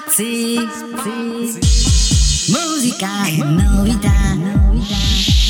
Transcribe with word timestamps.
Spazi, 0.00 0.56
musica 2.48 3.26
e 3.26 3.36
novità. 3.44 4.10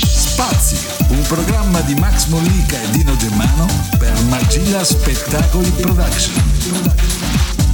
Spazi, 0.05 0.77
un 1.07 1.23
programma 1.29 1.81
di 1.83 1.95
Max 1.95 2.27
Mollica 2.27 2.83
e 2.83 2.91
Dino 2.91 3.17
Germano 3.17 3.67
per 3.97 4.13
Magia 4.25 4.83
Spettacoli 4.83 5.71
Production. 5.71 6.35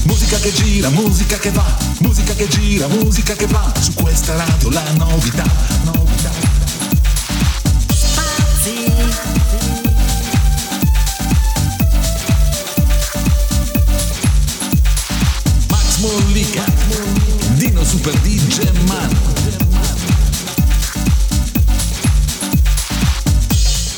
Musica 0.02 0.38
che 0.38 0.52
gira, 0.52 0.90
musica 0.90 1.38
che 1.38 1.50
va, 1.50 1.64
musica 2.00 2.34
che 2.34 2.46
gira, 2.46 2.86
musica 2.88 3.32
che 3.32 3.46
va, 3.46 3.72
su 3.80 3.94
questa 3.94 4.36
radio 4.36 4.68
la 4.70 4.84
novità, 4.98 5.44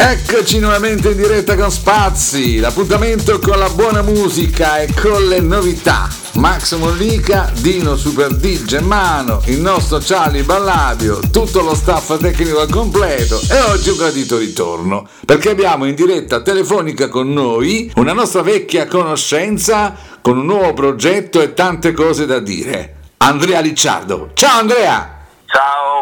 Eccoci 0.00 0.60
nuovamente 0.60 1.10
in 1.10 1.16
diretta 1.16 1.56
con 1.56 1.72
Spazi, 1.72 2.60
l'appuntamento 2.60 3.40
con 3.40 3.58
la 3.58 3.68
buona 3.68 4.00
musica 4.00 4.78
e 4.78 4.94
con 4.94 5.26
le 5.26 5.40
novità. 5.40 6.08
Max 6.34 6.76
Mollica, 6.76 7.50
Dino 7.58 7.96
Super 7.96 8.32
D 8.32 8.62
Germano, 8.62 9.42
il 9.46 9.60
nostro 9.60 9.98
Charlie 10.00 10.44
Balladio, 10.44 11.18
tutto 11.32 11.62
lo 11.62 11.74
staff 11.74 12.16
tecnico 12.16 12.60
al 12.60 12.70
completo 12.70 13.40
e 13.50 13.60
oggi 13.72 13.88
un 13.90 13.96
gradito 13.96 14.38
ritorno 14.38 15.08
perché 15.26 15.50
abbiamo 15.50 15.84
in 15.84 15.96
diretta 15.96 16.42
telefonica 16.42 17.08
con 17.08 17.32
noi 17.32 17.90
una 17.96 18.12
nostra 18.12 18.42
vecchia 18.42 18.86
conoscenza 18.86 19.96
con 20.22 20.38
un 20.38 20.46
nuovo 20.46 20.74
progetto 20.74 21.40
e 21.40 21.54
tante 21.54 21.92
cose 21.92 22.24
da 22.24 22.38
dire. 22.38 22.94
Andrea 23.16 23.58
Licciardo. 23.58 24.30
Ciao 24.34 24.60
Andrea! 24.60 25.17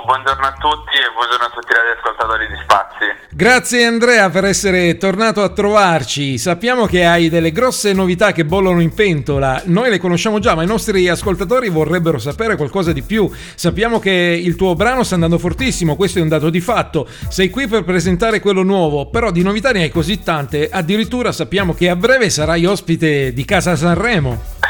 Buongiorno 0.06 0.46
a 0.46 0.52
tutti 0.52 0.94
e 0.94 1.10
buongiorno 1.12 1.46
a 1.46 1.50
tutti 1.50 1.72
gli 1.72 1.98
ascoltatori 1.98 2.46
di 2.46 2.54
Spazi. 2.62 3.34
Grazie 3.34 3.86
Andrea 3.86 4.30
per 4.30 4.44
essere 4.44 4.96
tornato 4.98 5.42
a 5.42 5.48
trovarci. 5.48 6.38
Sappiamo 6.38 6.86
che 6.86 7.04
hai 7.04 7.28
delle 7.28 7.50
grosse 7.50 7.92
novità 7.92 8.30
che 8.30 8.44
bollono 8.44 8.80
in 8.80 8.94
pentola. 8.94 9.60
Noi 9.64 9.90
le 9.90 9.98
conosciamo 9.98 10.38
già, 10.38 10.54
ma 10.54 10.62
i 10.62 10.66
nostri 10.66 11.08
ascoltatori 11.08 11.70
vorrebbero 11.70 12.18
sapere 12.18 12.54
qualcosa 12.54 12.92
di 12.92 13.02
più. 13.02 13.28
Sappiamo 13.56 13.98
che 13.98 14.12
il 14.12 14.54
tuo 14.54 14.76
brano 14.76 15.02
sta 15.02 15.16
andando 15.16 15.38
fortissimo, 15.38 15.96
questo 15.96 16.20
è 16.20 16.22
un 16.22 16.28
dato 16.28 16.50
di 16.50 16.60
fatto. 16.60 17.08
Sei 17.28 17.50
qui 17.50 17.66
per 17.66 17.82
presentare 17.82 18.38
quello 18.38 18.62
nuovo, 18.62 19.10
però 19.10 19.32
di 19.32 19.42
novità 19.42 19.72
ne 19.72 19.82
hai 19.82 19.90
così 19.90 20.22
tante. 20.22 20.68
Addirittura 20.70 21.32
sappiamo 21.32 21.74
che 21.74 21.90
a 21.90 21.96
breve 21.96 22.30
sarai 22.30 22.64
ospite 22.64 23.32
di 23.32 23.44
Casa 23.44 23.74
Sanremo. 23.74 24.65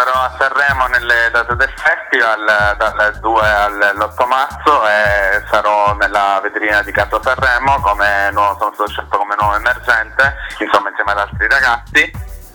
Sarò 0.00 0.14
a 0.14 0.34
Sanremo 0.38 0.86
nelle 0.86 1.28
date 1.30 1.54
del 1.56 1.70
festival 1.76 2.74
dal 2.78 3.18
2 3.20 3.48
all'8 3.50 4.26
marzo 4.26 4.88
e 4.88 5.44
sarò 5.50 5.92
nella 5.92 6.40
vetrina 6.42 6.80
di 6.80 6.90
Casa 6.90 7.20
Sanremo 7.22 7.78
come 7.82 8.30
nuovo, 8.32 8.56
sono 8.58 8.72
stato 8.72 8.88
scelto 8.88 9.18
come 9.18 9.34
nuovo 9.38 9.56
emergente, 9.56 10.36
insomma 10.58 10.88
insieme 10.88 11.10
ad 11.10 11.18
altri 11.18 11.46
ragazzi 11.48 12.10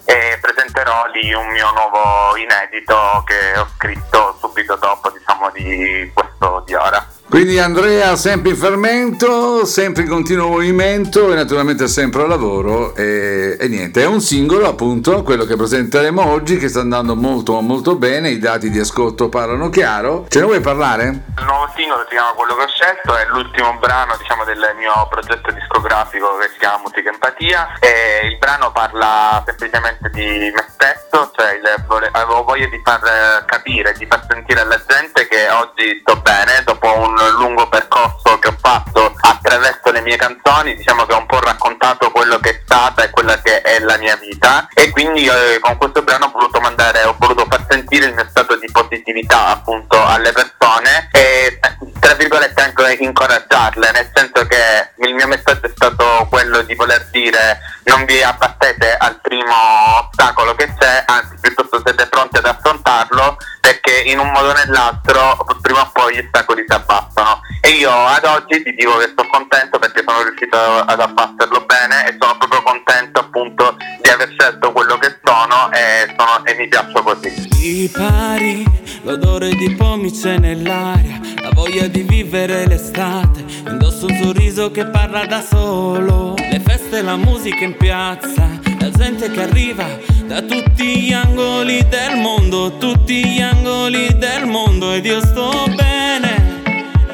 e 0.05 0.39
presenterò 0.41 1.05
lì 1.13 1.31
un 1.35 1.45
mio 1.49 1.69
nuovo 1.69 2.35
inedito 2.35 3.23
che 3.27 3.59
ho 3.59 3.67
scritto 3.75 4.35
subito 4.39 4.75
dopo 4.77 5.11
diciamo 5.11 5.51
di 5.51 6.11
questo 6.16 6.63
di 6.66 6.73
ora. 6.73 7.14
Quindi 7.28 7.59
Andrea 7.59 8.16
sempre 8.16 8.52
in 8.52 8.56
fermento, 8.56 9.66
sempre 9.66 10.04
in 10.04 10.09
continuo 10.09 10.48
movimento 10.48 11.31
e 11.31 11.36
naturalmente 11.36 11.88
sempre 11.88 12.22
al 12.22 12.30
lavoro 12.30 12.95
e, 12.95 13.58
e 13.59 13.68
niente, 13.68 14.04
è 14.04 14.06
un 14.06 14.22
singolo 14.22 14.68
appunto, 14.68 15.23
quello 15.23 15.44
che 15.44 15.56
presenteremo 15.56 16.23
oggi 16.23 16.58
che 16.58 16.70
sta 16.70 16.81
andando 16.81 17.16
molto 17.16 17.59
molto 17.62 17.96
bene, 17.96 18.30
i 18.30 18.38
dati 18.38 18.70
di 18.70 18.80
ascolto 18.80 19.28
parlano 19.28 19.70
chiaro. 19.70 20.26
Ce 20.30 20.40
ne 20.40 20.46
vuoi 20.46 20.62
parlare? 20.62 21.23
Il 21.38 21.44
nuovo 21.46 21.70
singolo 21.76 22.06
si 22.08 22.16
chiama 22.16 22.31
Quello 22.34 22.56
che 22.56 22.64
ho 22.64 22.68
scelto, 22.68 23.18
è 23.18 23.26
l'ultimo 23.28 23.73
brano 23.80 24.16
diciamo, 24.18 24.44
del 24.46 24.73
mio 24.78 24.94
progetto 25.09 25.52
discografico 25.52 26.38
che 26.38 26.50
si 26.53 26.59
chiama 26.59 26.84
Musica 26.85 27.09
Empatia 27.09 27.74
e 27.80 28.28
il 28.28 28.38
brano 28.38 28.72
parla 28.72 29.41
semplicemente 29.46 30.09
di 30.14 30.52
me 30.53 30.66
stesso, 30.69 31.31
cioè 31.35 31.53
il 31.53 31.84
vole- 31.88 32.09
avevo 32.12 32.44
voglia 32.44 32.68
di 32.68 32.80
far 32.84 33.44
capire, 33.46 33.94
di 33.97 34.06
far 34.06 34.25
sentire 34.30 34.62
alla 34.62 34.80
gente 34.88 35.28
che 35.28 35.50
oggi 35.50 36.00
sto 36.02 36.22
bene 36.22 36.62
dopo 36.64 36.88
un 36.97 37.15
lungo 37.38 37.68
percorso 37.68 38.40
che 38.40 38.48
ho 38.50 38.56
fatto 38.59 39.14
attraverso 39.20 39.92
le 39.92 40.02
mie 40.02 40.18
canzoni, 40.18 40.76
diciamo 40.76 41.06
che 41.06 41.14
ho 41.14 41.20
un 41.20 41.26
po' 41.26 41.40
raccontato 41.40 42.12
quello 42.12 42.40
che 42.40 42.50
è 42.50 42.62
stata 42.64 43.03
e 43.03 43.09
quella 43.09 43.40
che 43.42 43.62
è 43.62 43.80
la 43.80 43.98
mia 43.98 44.16
vita. 44.16 44.68
E 44.74 44.90
quindi 44.92 45.26
eh, 45.26 45.59
con 45.59 45.78
questo 45.78 46.02
brano 46.02 46.26
ho 46.26 46.31
voluto 46.31 46.59
mandare, 46.59 47.03
ho 47.03 47.16
voluto 47.18 47.46
far 47.50 47.66
sentire 47.70 48.08
il 48.08 48.14
mio 48.14 48.26
stato 48.30 48.56
di 48.58 48.70
positività 48.72 49.48
appunto 49.48 50.03
alle 50.03 50.31
persone 50.31 51.09
e 51.12 51.59
tra 52.00 52.14
virgolette 52.14 52.62
anche 52.62 53.03
incoraggiarle, 53.03 53.92
nel 53.92 54.12
senso 54.14 54.46
che 54.46 54.92
il 55.06 55.14
mio 55.14 55.28
messaggio 55.28 55.66
è 55.66 55.72
stato 55.74 56.28
quello 56.30 56.62
di 56.62 56.76
voler 56.76 57.08
dire 57.12 57.59
non 57.86 58.06
vi 58.06 58.22
abbattete 58.22 58.96
al 58.97 59.20
primo 59.22 59.53
ostacolo 60.02 60.53
che 60.56 60.74
c'è, 60.78 61.03
anzi 61.06 61.36
piuttosto 61.40 61.82
siete 61.84 62.08
pronti 62.08 62.38
ad 62.38 62.46
affrontarlo 62.95 63.38
perché 63.59 64.03
in 64.09 64.19
un 64.19 64.31
modo 64.31 64.50
o 64.50 64.53
nell'altro 64.53 65.45
prima 65.61 65.81
o 65.81 65.89
poi 65.91 66.16
gli 66.16 66.19
ostacoli 66.19 66.63
si 66.67 66.73
abbassano. 66.73 67.41
E 67.61 67.69
io 67.69 67.91
ad 67.91 68.23
oggi 68.23 68.61
ti 68.61 68.73
dico 68.75 68.97
che 68.97 69.09
sto 69.11 69.25
contento 69.28 69.79
perché 69.79 70.03
sono 70.06 70.22
riuscito 70.23 70.57
ad 70.57 71.00
abbatterlo 71.00 71.66
bene 71.66 72.07
e 72.07 72.16
sono 72.19 72.38
proprio 72.38 72.61
contento 72.61 73.19
appunto 73.19 73.75
di 74.01 74.09
aver 74.09 74.34
scelto 74.38 74.72
quello 74.72 74.97
che 74.97 75.17
sono 75.23 75.72
e, 75.72 76.13
sono, 76.16 76.45
e 76.45 76.55
mi 76.55 76.67
piaccio 76.67 77.01
così. 77.01 77.34
Ripari, 77.59 78.63
l'odore 79.01 79.50
di 79.50 79.73
pomice 79.73 80.38
nell'aria, 80.38 81.19
la 81.41 81.50
voglia 81.53 81.88
di 81.88 82.03
vivere 82.03 82.67
l'estate, 82.67 83.44
indosso 83.67 84.05
un 84.05 84.16
sorriso 84.22 84.69
che 84.69 84.85
parla 84.85 85.25
da 85.25 85.41
solo, 85.41 86.35
le 86.38 86.59
feste, 86.59 87.01
la 87.01 87.16
musica 87.16 87.63
in 87.63 87.75
piazza, 87.75 88.54
la 88.85 88.91
gente 88.91 89.31
che 89.31 89.41
arriva 89.41 89.97
da 90.28 90.44
tutti 90.44 91.01
gli 91.01 91.12
angoli 91.12 91.88
del 91.88 92.18
mondo, 92.18 92.78
tutti 92.78 93.25
gli 93.25 93.41
angoli 93.41 94.16
del 94.16 94.46
mondo 94.46 94.94
ed 94.94 95.06
io 95.06 95.22
sto 95.22 95.66
bene, 95.75 96.62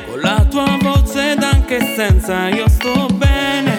con 0.05 0.19
la 0.19 0.45
tua 0.49 0.77
voce 0.81 1.31
ed 1.31 1.41
anche 1.41 1.93
senza, 1.95 2.49
io 2.49 2.67
sto 2.67 3.05
bene, 3.13 3.77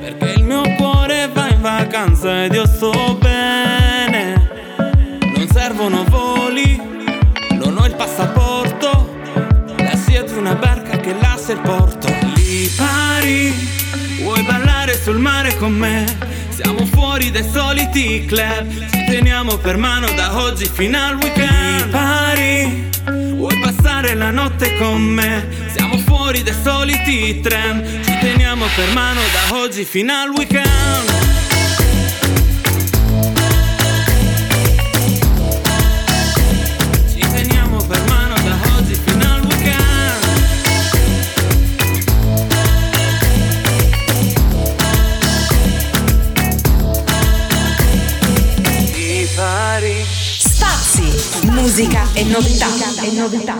perché 0.00 0.32
il 0.38 0.44
mio 0.44 0.62
cuore 0.76 1.28
va 1.30 1.48
in 1.48 1.60
vacanza 1.60 2.44
ed 2.44 2.54
io 2.54 2.66
sto 2.66 3.18
bene. 3.20 4.48
Non 5.34 5.46
servono 5.52 6.04
voli, 6.08 6.80
non 7.50 7.76
ho 7.76 7.84
il 7.84 7.94
passaporto, 7.94 9.12
la 9.76 9.94
di 10.24 10.38
una 10.38 10.54
barca 10.54 10.96
che 10.96 11.14
lascia 11.20 11.52
il 11.52 11.60
porto. 11.60 12.08
Lì 12.36 12.70
pari, 12.74 13.52
vuoi 14.22 14.42
ballare 14.44 14.98
sul 14.98 15.18
mare 15.18 15.54
con 15.58 15.72
me? 15.72 16.32
Siamo 16.54 16.84
fuori 16.86 17.30
dai 17.30 17.48
soliti 17.50 18.26
club, 18.26 18.68
ci 18.90 19.04
teniamo 19.06 19.56
per 19.56 19.78
mano 19.78 20.06
da 20.12 20.42
oggi 20.42 20.66
fino 20.66 20.98
al 20.98 21.16
weekend. 21.16 21.88
Pari, 21.90 22.90
vuoi 23.34 23.58
passare 23.58 24.14
la 24.14 24.30
notte 24.30 24.76
con 24.76 25.00
me? 25.00 25.48
Siamo 25.74 25.96
fuori 25.98 26.42
dai 26.42 26.54
soliti 26.62 27.40
tram, 27.40 27.82
ci 28.04 28.18
teniamo 28.20 28.66
per 28.76 28.92
mano 28.92 29.20
da 29.32 29.56
oggi 29.56 29.84
fino 29.84 30.12
al 30.12 30.30
weekend. 30.30 31.41
Musica 52.02 53.02
e 53.04 53.12
novità. 53.12 53.54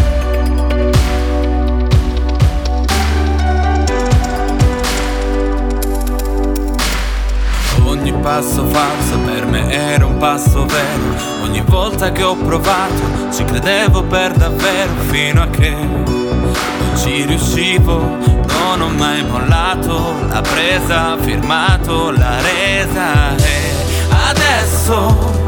Ogni 7.84 8.12
passo 8.20 8.66
falso 8.68 9.18
per 9.18 9.46
me 9.46 9.72
era 9.72 10.06
un 10.06 10.16
passo 10.18 10.64
vero. 10.66 11.42
Ogni 11.42 11.62
volta 11.62 12.12
che 12.12 12.22
ho 12.22 12.36
provato 12.36 13.32
ci 13.32 13.44
credevo 13.44 14.04
per 14.04 14.32
davvero 14.32 14.94
fino 15.08 15.42
a 15.42 15.48
che 15.48 15.70
non 15.70 16.92
ci 16.96 17.24
riuscivo. 17.24 18.43
Non 18.76 18.90
ho 18.90 18.96
mai 18.96 19.22
mollato 19.22 20.26
la 20.26 20.40
presa, 20.40 21.16
firmato 21.16 22.10
la 22.10 22.40
resa. 22.40 23.36
E 23.36 23.72
adesso, 24.10 25.43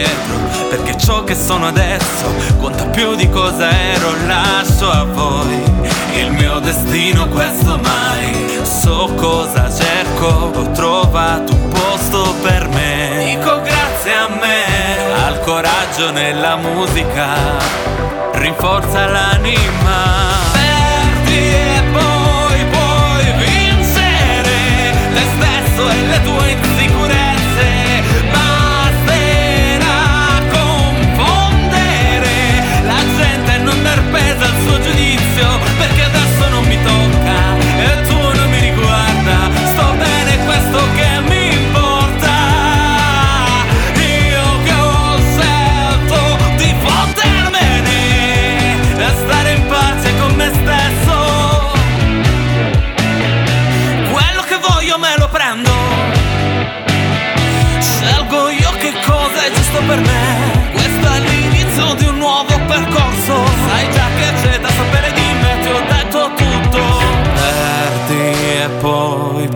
indietro, 0.00 0.68
perché 0.68 0.96
ciò 0.96 1.24
che 1.24 1.34
sono 1.34 1.66
adesso 1.66 2.34
conta 2.58 2.84
più 2.86 3.14
di 3.14 3.28
cosa 3.28 3.70
ero, 3.70 4.14
lascio 4.26 4.90
a 4.90 5.04
voi 5.04 5.62
il 6.14 6.32
mio 6.32 6.58
destino, 6.58 7.28
questo 7.28 7.78
mai. 7.82 8.58
So 8.62 9.12
cosa 9.16 9.70
cerco, 9.72 10.52
ho 10.54 10.70
trovato 10.72 11.52
un 11.52 11.68
posto 11.68 12.34
per 12.42 12.68
me. 12.68 13.36
Dico 13.36 13.60
grazie 13.60 14.14
a 14.14 14.28
me, 14.28 15.24
al 15.26 15.40
coraggio 15.40 16.10
nella 16.10 16.56
musica, 16.56 17.36
rinforza 18.32 19.06
l'anima. 19.06 20.49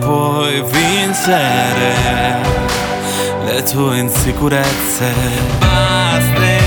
Puoi 0.05 0.61
vincere 0.61 1.93
le 3.45 3.63
tue 3.63 3.97
insicurezze. 3.97 5.11
Basterà 5.59 6.64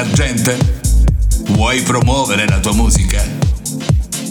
emergente? 0.00 0.56
Vuoi 1.50 1.82
promuovere 1.82 2.48
la 2.48 2.58
tua 2.58 2.72
musica? 2.72 3.22